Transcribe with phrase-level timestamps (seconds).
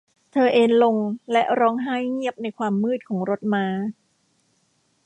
[0.31, 0.95] เธอเอนลง
[1.31, 3.65] และร้องไห้เงียบในความมืดของรถม้า